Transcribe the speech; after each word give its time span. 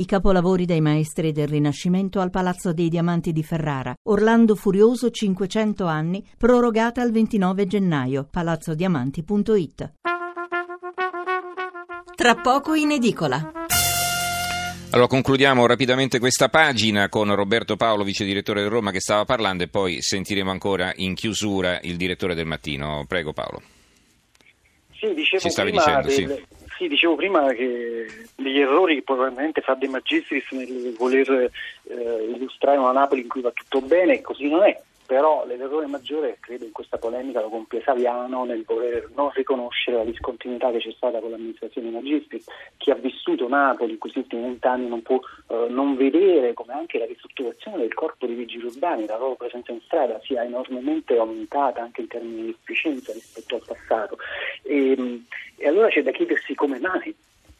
I 0.00 0.06
capolavori 0.06 0.64
dei 0.64 0.80
maestri 0.80 1.30
del 1.30 1.46
Rinascimento 1.46 2.20
al 2.20 2.30
Palazzo 2.30 2.72
dei 2.72 2.88
Diamanti 2.88 3.32
di 3.32 3.42
Ferrara. 3.42 3.94
Orlando 4.04 4.54
Furioso 4.54 5.10
500 5.10 5.84
anni, 5.84 6.26
prorogata 6.38 7.02
al 7.02 7.12
29 7.12 7.66
gennaio. 7.66 8.26
palazzodiamanti.it. 8.30 9.92
Tra 12.14 12.34
poco 12.36 12.72
in 12.72 12.92
edicola. 12.92 13.52
Allora 14.92 15.06
concludiamo 15.06 15.66
rapidamente 15.66 16.18
questa 16.18 16.48
pagina 16.48 17.10
con 17.10 17.34
Roberto 17.34 17.76
Paolo, 17.76 18.02
vice 18.02 18.24
direttore 18.24 18.62
del 18.62 18.70
Roma, 18.70 18.92
che 18.92 19.00
stava 19.00 19.26
parlando 19.26 19.64
e 19.64 19.68
poi 19.68 20.00
sentiremo 20.00 20.50
ancora 20.50 20.94
in 20.96 21.12
chiusura 21.12 21.78
il 21.82 21.98
direttore 21.98 22.34
del 22.34 22.46
mattino. 22.46 23.04
Prego 23.06 23.34
Paolo. 23.34 23.60
Sì, 24.98 25.12
dicevo 25.12 25.42
si 25.42 25.50
stavi 25.50 25.70
dicendo, 25.72 26.06
del... 26.06 26.12
sì. 26.12 26.58
Sì. 26.80 26.88
dicevo 26.88 27.14
prima 27.14 27.52
che 27.52 28.06
degli 28.36 28.58
errori 28.58 28.96
che 28.96 29.02
probabilmente 29.02 29.60
fa 29.60 29.74
De 29.74 29.88
Magistris 29.88 30.50
nel 30.50 30.94
voler 30.96 31.50
eh, 31.84 32.32
illustrare 32.34 32.78
una 32.78 32.92
Napoli 32.92 33.22
in 33.22 33.28
cui 33.28 33.40
va 33.40 33.50
tutto 33.50 33.80
bene, 33.80 34.20
così 34.20 34.48
non 34.48 34.62
è 34.62 34.80
però 35.10 35.44
l'errore 35.44 35.88
maggiore 35.88 36.36
credo 36.38 36.64
in 36.64 36.70
questa 36.70 36.96
polemica 36.96 37.40
lo 37.40 37.48
compie 37.48 37.82
Saviano 37.82 38.44
nel 38.44 38.62
voler 38.64 39.10
non 39.16 39.30
riconoscere 39.34 39.96
la 39.96 40.04
discontinuità 40.04 40.70
che 40.70 40.78
c'è 40.78 40.92
stata 40.92 41.18
con 41.18 41.32
l'amministrazione 41.32 41.90
Magistris 41.90 42.44
chi 42.76 42.92
ha 42.92 42.94
vissuto 42.94 43.48
Napoli 43.48 43.90
in 43.90 43.98
questi 43.98 44.20
ultimi 44.20 44.42
vent'anni 44.42 44.86
non 44.86 45.02
può 45.02 45.18
eh, 45.48 45.66
non 45.68 45.96
vedere 45.96 46.54
come 46.54 46.74
anche 46.74 46.98
la 46.98 47.06
ristrutturazione 47.06 47.78
del 47.78 47.92
corpo 47.92 48.24
di 48.26 48.34
vigili 48.34 48.66
urbani 48.66 49.06
la 49.06 49.18
loro 49.18 49.34
presenza 49.34 49.72
in 49.72 49.80
strada 49.80 50.20
sia 50.22 50.44
enormemente 50.44 51.18
aumentata 51.18 51.82
anche 51.82 52.02
in 52.02 52.06
termini 52.06 52.42
di 52.42 52.50
efficienza 52.50 53.12
rispetto 53.12 53.56
al 53.56 53.62
passato. 53.66 54.16
E, 54.62 55.24
e 55.56 55.66
allora 55.66 55.88
c'è 55.88 56.04
da 56.04 56.12
chiedersi 56.12 56.54
come 56.54 56.78
mai 56.78 57.12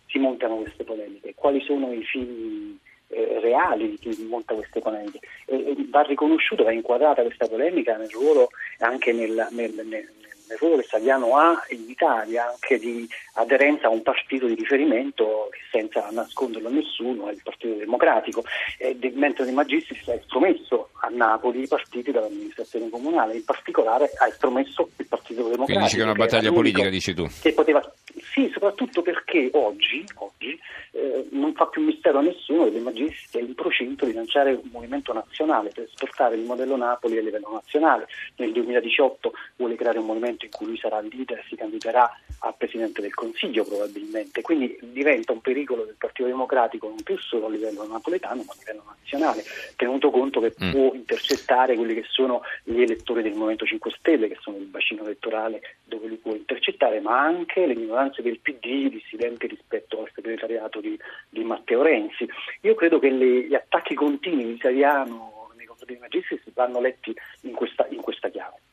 si 0.06 0.20
montano 0.20 0.54
queste 0.58 0.84
polemiche 0.84 1.34
quali 1.34 1.60
sono 1.62 1.92
i 1.92 2.04
fini 2.04 2.78
eh, 3.10 3.40
reali 3.40 3.90
di 3.90 3.98
chi 3.98 4.26
monta 4.28 4.54
queste 4.54 4.80
polemiche. 4.80 5.20
E, 5.46 5.56
e 5.56 5.76
va 5.88 6.02
riconosciuta, 6.02 6.62
va 6.62 6.72
inquadrata 6.72 7.22
questa 7.22 7.46
polemica 7.46 7.96
nel 7.96 8.10
ruolo 8.10 8.50
anche 8.78 9.12
nel, 9.12 9.48
nel, 9.50 9.72
nel, 9.74 10.08
nel 10.50 10.58
ruolo 10.58 10.76
che 10.78 10.88
Saviano 10.88 11.36
ha 11.36 11.64
in 11.68 11.84
Italia 11.88 12.50
anche 12.50 12.78
di 12.78 13.08
aderenza 13.34 13.86
a 13.86 13.90
un 13.90 14.02
partito 14.02 14.46
di 14.46 14.54
riferimento 14.54 15.48
che 15.52 15.60
senza 15.70 16.08
nasconderlo 16.10 16.68
a 16.68 16.72
nessuno 16.72 17.28
è 17.28 17.32
il 17.32 17.40
Partito 17.42 17.74
Democratico, 17.74 18.44
e, 18.78 18.96
mentre 19.14 19.44
De 19.44 19.52
Magistris 19.52 20.08
ha 20.08 20.14
estromesso 20.14 20.90
a 21.02 21.08
Napoli 21.08 21.62
i 21.62 21.68
partiti 21.68 22.10
dall'amministrazione 22.10 22.90
comunale, 22.90 23.36
in 23.36 23.44
particolare 23.44 24.10
ha 24.18 24.26
estromesso 24.26 24.90
il 24.96 25.06
Partito 25.06 25.42
Democratico. 25.42 25.64
Quindi 25.66 25.84
dici 25.84 25.96
che 25.96 26.02
è 26.02 26.04
una 26.04 26.14
battaglia 26.14 26.52
politica, 26.52 26.88
dici 26.88 27.14
tu. 27.14 27.28
Che 27.40 27.52
poteva, 27.52 27.92
sì, 28.32 28.50
soprattutto 28.52 29.02
perché 29.02 29.50
oggi, 29.52 30.04
oggi 30.16 30.58
non 31.30 31.54
fa 31.54 31.66
più 31.66 31.82
mistero 31.82 32.18
a 32.18 32.22
nessuno 32.22 32.64
che 32.64 32.72
De 32.72 32.80
Magistris 32.80 33.34
è 33.34 33.40
in 33.40 33.54
procinto 33.54 34.06
di 34.06 34.12
lanciare 34.12 34.52
un 34.52 34.68
movimento 34.70 35.12
nazionale 35.12 35.70
per 35.70 35.84
esportare 35.84 36.36
il 36.36 36.44
modello 36.44 36.76
Napoli 36.76 37.18
a 37.18 37.22
livello 37.22 37.50
nazionale. 37.52 38.06
Nel 38.36 38.52
2018 38.52 39.32
vuole 39.56 39.76
creare 39.76 39.98
un 39.98 40.06
movimento 40.06 40.44
in 40.44 40.50
cui 40.50 40.66
lui 40.66 40.78
sarà 40.78 41.00
leader 41.00 41.44
si 41.48 41.56
candiderà 41.56 42.10
a 42.40 42.52
Presidente 42.52 43.00
del 43.00 43.14
Consiglio 43.14 43.64
probabilmente, 43.64 44.40
quindi 44.40 44.78
diventa 44.82 45.32
un 45.32 45.40
pericolo 45.40 45.84
del 45.84 45.96
Partito 45.98 46.28
Democratico 46.28 46.88
non 46.88 47.02
più 47.02 47.18
solo 47.18 47.46
a 47.46 47.50
livello 47.50 47.86
napoletano 47.86 48.42
ma 48.46 48.52
a 48.52 48.56
livello 48.58 48.84
nazionale, 48.86 49.42
tenuto 49.76 50.10
conto 50.10 50.40
che 50.40 50.54
mm. 50.62 50.70
può 50.70 50.94
intercettare 50.94 51.76
quelli 51.76 51.94
che 51.94 52.04
sono 52.08 52.42
gli 52.64 52.80
elettori 52.80 53.22
del 53.22 53.34
Movimento 53.34 53.66
5 53.66 53.90
Stelle, 53.98 54.28
che 54.28 54.38
sono 54.40 54.56
il 54.56 54.64
bacino 54.64 55.02
elettorale 55.02 55.60
dove 55.84 56.06
lui 56.06 56.16
può 56.16 56.32
intercettare, 56.32 57.00
ma 57.00 57.20
anche 57.20 57.66
le 57.66 57.74
minoranze 57.74 58.22
del 58.22 58.38
PD 58.38 58.88
dissidenti 58.90 59.46
rispetto 59.46 60.00
al 60.00 60.10
segretariato 60.14 60.80
di, 60.80 60.98
di 61.28 61.44
Matteo 61.44 61.82
Renzi. 61.82 62.28
Io 62.62 62.74
credo 62.74 62.98
che 62.98 63.10
le, 63.10 63.46
gli 63.46 63.54
attacchi 63.54 63.94
continui 63.94 64.44
di 64.44 64.52
Italiano 64.52 65.50
nei 65.56 65.66
confronti 65.66 65.92
dei 65.92 66.00
Magistris 66.00 66.42
vanno 66.54 66.80
letti 66.80 67.14
in 67.42 67.52
questa. 67.52 67.79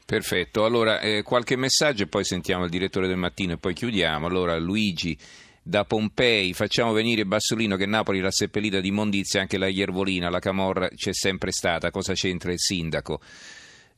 Perfetto, 0.07 0.63
allora 0.63 1.01
eh, 1.01 1.21
qualche 1.21 1.57
messaggio 1.57 2.03
e 2.03 2.07
poi 2.07 2.23
sentiamo 2.23 2.63
il 2.63 2.69
direttore 2.69 3.07
del 3.07 3.17
mattino 3.17 3.51
e 3.51 3.57
poi 3.57 3.73
chiudiamo. 3.73 4.25
Allora 4.25 4.57
Luigi 4.57 5.17
da 5.61 5.83
Pompei, 5.83 6.53
facciamo 6.53 6.93
venire 6.93 7.25
Bassolino 7.25 7.75
che 7.75 7.85
Napoli 7.85 8.21
l'ha 8.21 8.31
seppellita 8.31 8.79
di 8.79 8.87
immondizia, 8.87 9.41
anche 9.41 9.57
la 9.57 9.67
Iervolina, 9.67 10.29
la 10.29 10.39
Camorra 10.39 10.87
c'è 10.87 11.13
sempre 11.13 11.51
stata, 11.51 11.91
cosa 11.91 12.13
c'entra 12.13 12.53
il 12.53 12.57
sindaco? 12.57 13.19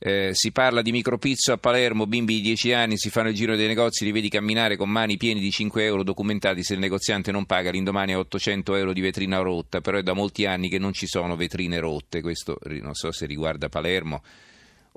Eh, 0.00 0.30
si 0.32 0.50
parla 0.50 0.82
di 0.82 0.90
micropizzo 0.90 1.52
a 1.52 1.58
Palermo, 1.58 2.08
bimbi 2.08 2.34
di 2.34 2.40
10 2.40 2.72
anni 2.72 2.98
si 2.98 3.08
fanno 3.08 3.28
il 3.28 3.36
giro 3.36 3.54
dei 3.54 3.68
negozi, 3.68 4.04
li 4.04 4.10
vedi 4.10 4.28
camminare 4.28 4.76
con 4.76 4.90
mani 4.90 5.16
piene 5.16 5.38
di 5.38 5.52
5 5.52 5.84
euro 5.84 6.02
documentati, 6.02 6.64
se 6.64 6.74
il 6.74 6.80
negoziante 6.80 7.30
non 7.30 7.46
paga 7.46 7.70
l'indomani 7.70 8.14
a 8.14 8.18
800 8.18 8.74
euro 8.74 8.92
di 8.92 9.00
vetrina 9.00 9.38
rotta, 9.38 9.80
però 9.80 9.96
è 9.96 10.02
da 10.02 10.14
molti 10.14 10.44
anni 10.44 10.68
che 10.68 10.80
non 10.80 10.92
ci 10.92 11.06
sono 11.06 11.36
vetrine 11.36 11.78
rotte, 11.78 12.20
questo 12.20 12.58
non 12.64 12.94
so 12.94 13.12
se 13.12 13.26
riguarda 13.26 13.68
Palermo 13.68 14.22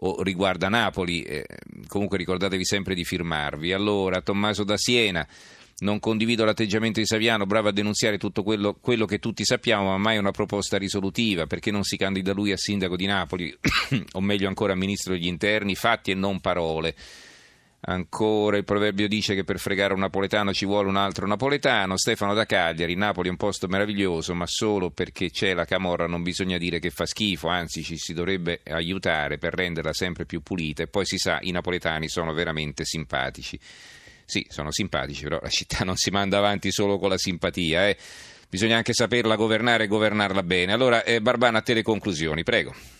o 0.05 0.21
riguarda 0.21 0.67
Napoli, 0.67 1.21
eh, 1.23 1.45
comunque 1.87 2.17
ricordatevi 2.17 2.65
sempre 2.65 2.93
di 2.93 3.05
firmarvi. 3.05 3.71
Allora, 3.71 4.21
Tommaso 4.21 4.63
da 4.63 4.75
Siena, 4.75 5.25
non 5.79 5.99
condivido 5.99 6.43
l'atteggiamento 6.43 6.99
di 6.99 7.05
Saviano, 7.05 7.45
bravo 7.45 7.69
a 7.69 7.71
denunziare 7.71 8.17
tutto 8.17 8.43
quello, 8.43 8.75
quello, 8.79 9.05
che 9.05 9.19
tutti 9.19 9.45
sappiamo, 9.45 9.89
ma 9.89 9.97
mai 9.97 10.17
una 10.17 10.31
proposta 10.31 10.77
risolutiva, 10.77 11.47
perché 11.47 11.71
non 11.71 11.83
si 11.83 11.95
candida 11.95 12.33
lui 12.33 12.51
a 12.51 12.57
sindaco 12.57 12.97
di 12.97 13.05
Napoli, 13.05 13.55
o 14.13 14.21
meglio 14.21 14.47
ancora 14.47 14.73
a 14.73 14.77
ministro 14.77 15.13
degli 15.13 15.27
interni, 15.27 15.75
fatti 15.75 16.11
e 16.11 16.15
non 16.15 16.41
parole. 16.41 16.95
Ancora 17.85 18.55
il 18.55 18.63
proverbio 18.63 19.09
dice 19.09 19.35
che 19.35 19.43
per 19.43 19.59
fregare 19.59 19.93
un 19.93 19.99
napoletano 19.99 20.53
ci 20.53 20.65
vuole 20.65 20.87
un 20.87 20.95
altro 20.95 21.27
napoletano. 21.27 21.97
Stefano 21.97 22.33
da 22.33 22.45
Cagliari, 22.45 22.95
Napoli 22.95 23.27
è 23.27 23.31
un 23.31 23.35
posto 23.37 23.67
meraviglioso, 23.67 24.33
ma 24.33 24.47
solo 24.47 24.89
perché 24.89 25.29
c'è 25.29 25.53
la 25.53 25.65
camorra 25.65 26.07
non 26.07 26.23
bisogna 26.23 26.57
dire 26.57 26.79
che 26.79 26.91
fa 26.91 27.05
schifo, 27.05 27.49
anzi 27.49 27.83
ci 27.83 27.97
si 27.97 28.13
dovrebbe 28.13 28.61
aiutare 28.67 29.37
per 29.37 29.53
renderla 29.53 29.91
sempre 29.91 30.25
più 30.25 30.41
pulita 30.41 30.83
e 30.83 30.87
poi 30.87 31.05
si 31.05 31.17
sa 31.17 31.39
i 31.41 31.51
napoletani 31.51 32.07
sono 32.07 32.31
veramente 32.31 32.85
simpatici. 32.85 33.59
Sì, 34.23 34.45
sono 34.47 34.71
simpatici, 34.71 35.23
però 35.23 35.39
la 35.41 35.49
città 35.49 35.83
non 35.83 35.97
si 35.97 36.09
manda 36.09 36.37
avanti 36.37 36.71
solo 36.71 36.97
con 36.97 37.09
la 37.09 37.17
simpatia, 37.17 37.89
eh. 37.89 37.97
bisogna 38.47 38.77
anche 38.77 38.93
saperla 38.93 39.35
governare 39.35 39.83
e 39.83 39.87
governarla 39.87 40.41
bene. 40.43 40.71
Allora, 40.71 41.03
eh, 41.03 41.19
Barbana, 41.19 41.57
a 41.57 41.61
te 41.61 41.73
le 41.73 41.83
conclusioni, 41.83 42.43
prego. 42.43 42.92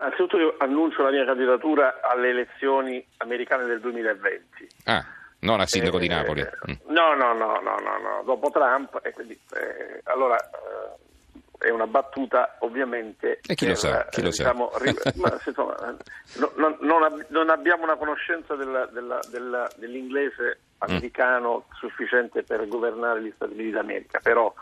Anzitutto 0.00 0.38
io 0.38 0.54
annuncio 0.58 1.02
la 1.02 1.10
mia 1.10 1.24
candidatura 1.24 2.00
alle 2.02 2.30
elezioni 2.30 3.04
americane 3.18 3.64
del 3.64 3.80
2020. 3.80 4.68
Ah, 4.84 5.04
non 5.40 5.60
a 5.60 5.66
sindaco 5.66 5.96
eh, 5.96 6.00
di 6.00 6.08
Napoli. 6.08 6.42
Mm. 6.42 6.92
No, 6.92 7.14
no, 7.14 7.32
no, 7.32 7.60
no, 7.60 7.76
no, 7.78 7.98
no, 7.98 8.22
dopo 8.24 8.50
Trump. 8.50 9.00
E 9.02 9.12
quindi, 9.12 9.38
eh, 9.54 10.00
allora, 10.04 10.36
eh, 10.38 11.66
è 11.66 11.70
una 11.70 11.86
battuta 11.86 12.56
ovviamente... 12.60 13.40
E 13.46 13.54
chi 13.54 13.66
lo 13.66 13.74
sa? 13.74 14.06
Chi 14.06 14.22
lo 14.22 14.28
diciamo, 14.28 14.70
sa? 14.72 15.12
ma, 15.16 15.40
insomma, 15.44 15.74
no, 15.80 16.52
non, 16.54 16.76
non, 16.80 17.26
non, 17.28 17.50
abbiamo 17.50 17.82
una 17.82 17.96
conoscenza 17.96 18.54
della, 18.54 18.86
della, 18.86 19.18
della, 19.30 19.68
dell'inglese 19.76 20.60
americano 20.78 21.66
mm. 21.66 21.74
sufficiente 21.76 22.44
per 22.44 22.68
governare 22.68 23.22
gli 23.22 23.32
Stati 23.34 23.52
Uniti 23.52 23.70
d'America, 23.70 24.20
però 24.20 24.52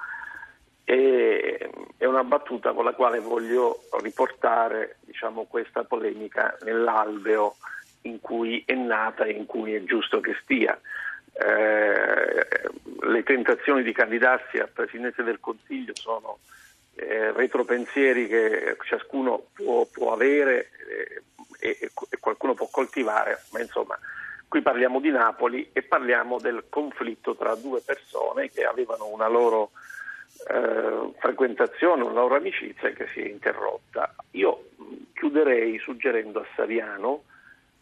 e 0.89 1.71
è 1.99 2.05
una 2.05 2.25
battuta 2.25 2.73
con 2.73 2.85
la 2.85 2.93
quale 2.93 3.21
voglio 3.21 3.85
riportare 4.03 4.97
diciamo, 5.01 5.45
questa 5.45 5.85
polemica 5.85 6.57
nell'alveo 6.63 7.57
in 8.03 8.21
cui 8.21 8.63
è 8.67 8.75
nata 8.75 9.25
e 9.25 9.33
in 9.33 9.47
cui 9.47 9.75
è 9.75 9.83
giusto 9.85 10.21
che 10.21 10.37
stia. 10.43 10.79
Eh, 11.33 12.47
le 13.01 13.23
tentazioni 13.23 13.83
di 13.83 13.93
candidarsi 13.93 14.59
a 14.59 14.69
Presidente 14.73 15.23
del 15.23 15.41
Consiglio 15.41 15.95
sono 15.95 16.39
eh, 16.95 17.33
retropensieri 17.33 18.27
che 18.27 18.77
ciascuno 18.85 19.49
può, 19.53 19.87
può 19.87 20.13
avere 20.13 20.71
eh, 20.89 21.23
e, 21.61 21.79
e, 21.81 22.19
qualcuno 22.21 22.55
può 22.55 22.69
coltivare, 22.71 23.43
ma 23.53 23.61
insomma 23.61 23.99
qui 24.49 24.63
parliamo 24.63 25.01
di 25.01 25.11
Napoli 25.11 25.71
e 25.73 25.83
parliamo 25.83 26.39
del 26.39 26.65
conflitto 26.69 27.35
tra 27.35 27.55
due 27.55 27.81
persone 27.81 28.51
che 28.51 28.65
avevano 28.65 29.09
una 29.09 29.29
loro 29.29 29.73
eh, 30.49 31.13
frequentazione, 31.19 32.03
una 32.03 32.13
loro 32.13 32.37
amicizia 32.37 32.91
che 32.91 33.07
si 33.13 33.21
è 33.21 33.29
interrotta. 33.29 34.15
Io 34.33 34.69
chiuderei 35.15 35.79
suggerendo 35.79 36.41
a 36.41 36.47
Saviano 36.55 37.23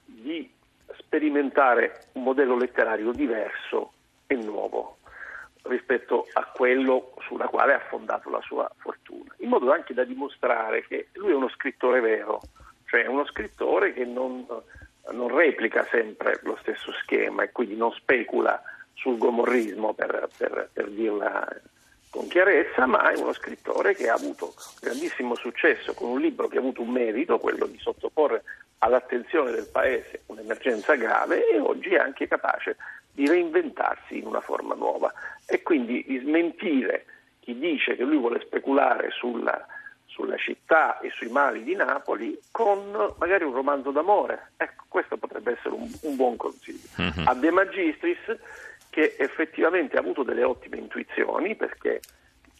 di 0.04 0.50
sperimentare 0.98 2.06
un 2.12 2.22
modello 2.22 2.56
letterario 2.56 3.12
diverso 3.12 3.92
e 4.26 4.34
nuovo 4.36 4.98
rispetto 5.62 6.26
a 6.34 6.44
quello 6.44 7.14
sulla 7.26 7.46
quale 7.46 7.74
ha 7.74 7.80
fondato 7.88 8.28
la 8.28 8.40
sua 8.42 8.70
fortuna, 8.76 9.34
in 9.38 9.48
modo 9.48 9.72
anche 9.72 9.94
da 9.94 10.04
dimostrare 10.04 10.84
che 10.86 11.08
lui 11.14 11.32
è 11.32 11.34
uno 11.34 11.48
scrittore 11.48 12.00
vero, 12.00 12.40
cioè 12.86 13.06
uno 13.06 13.24
scrittore 13.26 13.92
che 13.94 14.04
non, 14.04 14.46
non 15.12 15.34
replica 15.34 15.84
sempre 15.90 16.38
lo 16.42 16.56
stesso 16.60 16.92
schema 16.92 17.42
e 17.44 17.52
quindi 17.52 17.76
non 17.76 17.92
specula 17.92 18.62
sul 18.92 19.16
gomorrismo 19.16 19.94
per, 19.94 20.28
per, 20.36 20.68
per 20.72 20.90
dirla 20.90 21.46
con 22.14 22.28
chiarezza, 22.28 22.86
ma 22.86 23.10
è 23.10 23.18
uno 23.18 23.32
scrittore 23.32 23.96
che 23.96 24.08
ha 24.08 24.14
avuto 24.14 24.54
grandissimo 24.80 25.34
successo 25.34 25.94
con 25.94 26.10
un 26.10 26.20
libro 26.20 26.46
che 26.46 26.58
ha 26.58 26.60
avuto 26.60 26.80
un 26.80 26.90
merito, 26.90 27.40
quello 27.40 27.66
di 27.66 27.76
sottoporre 27.76 28.44
all'attenzione 28.78 29.50
del 29.50 29.66
Paese 29.66 30.22
un'emergenza 30.26 30.94
grave 30.94 31.48
e 31.48 31.58
oggi 31.58 31.88
è 31.88 31.98
anche 31.98 32.28
capace 32.28 32.76
di 33.10 33.26
reinventarsi 33.26 34.18
in 34.18 34.26
una 34.26 34.40
forma 34.40 34.76
nuova 34.76 35.12
e 35.44 35.64
quindi 35.64 36.04
di 36.06 36.18
smentire 36.18 37.06
chi 37.40 37.58
dice 37.58 37.96
che 37.96 38.04
lui 38.04 38.18
vuole 38.18 38.40
speculare 38.42 39.10
sulla, 39.10 39.66
sulla 40.06 40.36
città 40.36 41.00
e 41.00 41.10
sui 41.10 41.30
mali 41.30 41.64
di 41.64 41.74
Napoli 41.74 42.38
con 42.52 42.92
magari 43.18 43.42
un 43.42 43.54
romanzo 43.54 43.90
d'amore. 43.90 44.50
Ecco, 44.56 44.84
questo 44.86 45.16
potrebbe 45.16 45.54
essere 45.58 45.74
un, 45.74 45.90
un 46.02 46.14
buon 46.14 46.36
consiglio. 46.36 46.86
Uh-huh. 46.96 47.24
A 47.24 47.34
De 47.34 47.50
Magistris, 47.50 48.36
che 48.94 49.16
effettivamente 49.18 49.96
ha 49.96 50.00
avuto 50.00 50.22
delle 50.22 50.44
ottime 50.44 50.76
intuizioni, 50.76 51.56
perché 51.56 51.98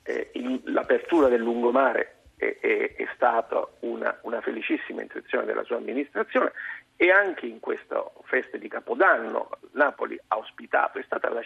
eh, 0.03 0.31
il, 0.33 0.61
l'apertura 0.65 1.29
del 1.29 1.39
lungomare 1.39 2.23
è, 2.37 2.57
è, 2.61 2.95
è 2.97 3.09
stata 3.15 3.65
una, 3.83 4.19
una, 4.23 4.41
felicissima 4.41 5.01
intuizione 5.03 5.45
della 5.45 5.63
sua 5.63 5.77
amministrazione 5.77 6.51
e 6.97 7.13
anche 7.13 7.47
in 7.47 7.61
questa 7.61 8.05
festa 8.25 8.57
di 8.57 8.67
Capodanno 8.67 9.49
Napoli 9.75 10.19
ha 10.27 10.37
ospitato, 10.37 10.99
è 10.99 11.05
stata 11.05 11.29
la, 11.29 11.41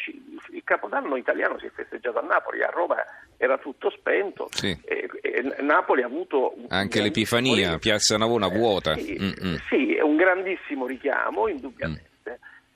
il 0.52 0.64
Capodanno 0.64 1.16
italiano 1.16 1.58
si 1.58 1.66
è 1.66 1.70
festeggiato 1.70 2.20
a 2.20 2.22
Napoli, 2.22 2.62
a 2.62 2.70
Roma 2.70 2.96
era 3.36 3.58
tutto 3.58 3.90
spento, 3.90 4.48
sì. 4.52 4.74
e, 4.86 5.06
e 5.20 5.42
Napoli 5.60 6.00
ha 6.00 6.06
avuto... 6.06 6.54
Anche 6.68 7.02
l'Epifania. 7.02 7.76
Piazza 7.76 8.16
Navona 8.16 8.48
vuota. 8.48 8.94
Eh, 8.94 9.00
sì, 9.00 9.58
sì, 9.68 9.94
è 9.96 10.00
un 10.00 10.16
grandissimo 10.16 10.86
richiamo, 10.86 11.46
indubbiamente. 11.46 12.08
Mm. 12.08 12.17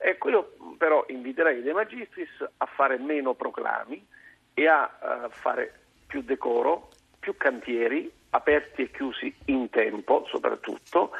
Ecco, 0.05 0.29
io 0.29 0.53
però 0.77 1.05
inviterei 1.07 1.61
De 1.61 1.71
Magistris 1.71 2.43
a 2.57 2.65
fare 2.65 2.97
meno 2.97 3.35
proclami 3.35 4.05
e 4.53 4.67
a 4.67 4.83
uh, 4.99 5.29
fare 5.29 5.79
più 6.05 6.21
decoro, 6.21 6.89
più 7.17 7.37
cantieri, 7.37 8.11
aperti 8.31 8.81
e 8.81 8.91
chiusi 8.91 9.33
in 9.45 9.69
tempo 9.69 10.27
soprattutto, 10.27 11.11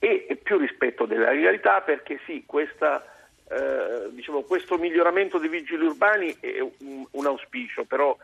e 0.00 0.36
più 0.42 0.58
rispetto 0.58 1.06
della 1.06 1.30
legalità 1.30 1.80
perché 1.82 2.18
sì, 2.26 2.42
questa, 2.44 3.04
eh, 3.48 4.08
diciamo, 4.10 4.42
questo 4.42 4.76
miglioramento 4.76 5.38
dei 5.38 5.48
vigili 5.48 5.84
urbani 5.84 6.36
è 6.40 6.58
un, 6.58 7.06
un 7.08 7.26
auspicio, 7.26 7.84
però 7.84 8.16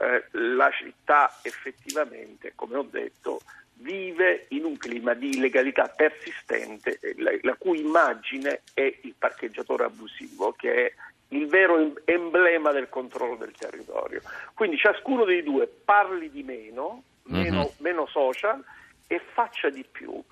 eh, 0.00 0.24
la 0.30 0.70
città 0.70 1.40
effettivamente, 1.42 2.52
come 2.54 2.76
ho 2.76 2.86
detto, 2.88 3.40
vive 3.76 4.46
in 4.50 4.64
un 4.64 4.76
clima 4.76 5.14
di 5.14 5.30
illegalità 5.30 5.92
persistente, 5.94 6.98
la, 7.16 7.32
la 7.42 7.54
cui 7.54 7.80
immagine 7.80 8.62
è 8.72 9.00
il 9.02 9.14
parcheggiatore 9.18 9.84
abusivo, 9.84 10.52
che 10.52 10.86
è 10.86 10.92
il 11.28 11.46
vero 11.46 11.92
emblema 12.04 12.70
del 12.70 12.88
controllo 12.88 13.36
del 13.36 13.52
territorio. 13.52 14.22
Quindi 14.54 14.76
ciascuno 14.76 15.24
dei 15.24 15.42
due 15.42 15.66
parli 15.66 16.30
di 16.30 16.42
meno, 16.42 17.02
meno, 17.24 17.56
mm-hmm. 17.58 17.68
meno 17.78 18.06
social 18.06 18.62
e 19.06 19.20
faccia 19.32 19.70
di 19.70 19.84
più 19.90 20.22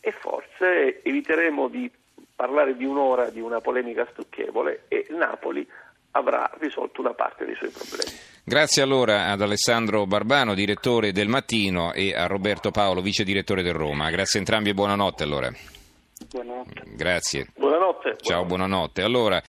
e 0.00 0.12
forse 0.12 1.02
eviteremo 1.02 1.68
di 1.68 1.90
parlare 2.34 2.76
di 2.76 2.84
un'ora 2.84 3.30
di 3.30 3.40
una 3.40 3.60
polemica 3.60 4.06
stucchevole 4.10 4.84
e 4.88 5.06
Napoli 5.10 5.66
avrà 6.12 6.50
risolto 6.58 7.00
una 7.00 7.14
parte 7.14 7.44
dei 7.44 7.54
suoi 7.54 7.70
problemi. 7.70 8.33
Grazie 8.46 8.82
allora 8.82 9.30
ad 9.30 9.40
Alessandro 9.40 10.04
Barbano, 10.04 10.52
direttore 10.52 11.12
del 11.12 11.28
Mattino, 11.28 11.94
e 11.94 12.14
a 12.14 12.26
Roberto 12.26 12.70
Paolo, 12.70 13.00
vice 13.00 13.24
direttore 13.24 13.62
del 13.62 13.72
Roma. 13.72 14.10
Grazie 14.10 14.38
a 14.38 14.42
entrambi 14.42 14.68
e 14.68 14.74
buonanotte 14.74 15.22
allora. 15.22 15.50
Buonanotte. 16.28 16.82
Grazie. 16.94 17.46
Buonanotte. 17.56 18.16
Ciao, 18.20 18.44
buonanotte. 18.44 19.00
Allora, 19.00 19.42